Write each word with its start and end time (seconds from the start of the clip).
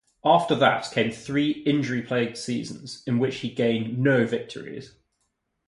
After 0.25 0.55
that 0.55 0.89
came 0.91 1.11
three 1.11 1.51
injury 1.63 2.01
plagued 2.01 2.35
seasons 2.35 3.03
in 3.05 3.19
which 3.19 3.41
he 3.41 3.51
gained 3.51 3.99
no 3.99 4.25
victories. 4.25 4.95